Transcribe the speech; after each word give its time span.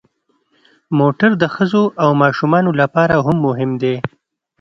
موټر 0.99 1.31
د 1.41 1.43
ښځو 1.55 1.83
او 2.03 2.09
ماشومانو 2.23 2.71
لپاره 2.81 3.15
هم 3.25 3.37
مهم 3.47 3.71
دی. 3.81 3.95